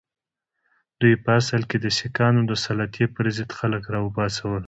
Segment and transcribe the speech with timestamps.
[0.99, 4.59] دوی په اصل کې د سیکهانو د سلطې پر ضد خلک را وپاڅول.